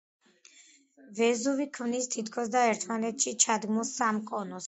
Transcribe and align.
ვეზუვი 1.19 1.67
ქმნის 1.75 2.09
თითქოსდა 2.15 2.65
ერთმანეთში 2.71 3.35
ჩადგმულ 3.45 3.89
სამ 3.93 4.25
კონუსს. 4.33 4.59